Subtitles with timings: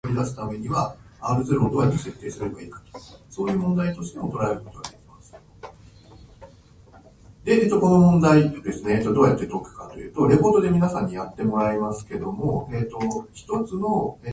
[0.01, 0.01] あつかましく恥知らずな者の顔にも、さすがに深く恥じているようすが表れること。
[0.01, 0.01] 非常に恥じ入ることを謙遜した言い回し。
[0.01, 0.01] 顔にもありありと恥じ入る色が出るという意味。
[0.01, 0.01] 自分の恥じ入ることを謙遜して言ったものが、転じて文字通り、恥知らずのあつかましい者でさえ恥じ入るという意味で用いられること
[13.77, 14.29] もある。